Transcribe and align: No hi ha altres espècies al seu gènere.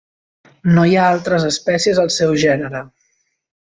No 0.77 0.85
hi 0.85 0.95
ha 1.01 1.05
altres 1.17 1.47
espècies 1.51 2.03
al 2.07 2.13
seu 2.19 2.37
gènere. 2.49 2.87